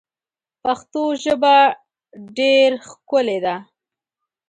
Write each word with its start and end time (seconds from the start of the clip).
پښتو 0.63 1.03
ژبه 1.23 1.55
ډیر 2.37 2.69
ښکلی 2.89 3.37
ده. 3.45 3.55